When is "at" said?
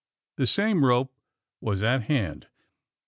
1.83-2.01